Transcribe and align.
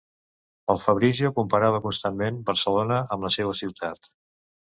El 0.73 0.79
Fabrizio 0.83 1.31
comparava 1.35 1.81
constantment 1.83 2.41
Barcelona 2.49 2.99
amb 3.17 3.27
la 3.27 3.31
seua 3.35 3.57
ciutat... 3.63 4.13